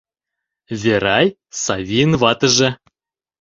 [0.81, 1.27] Верай—
[1.63, 2.69] Савийын ватыже.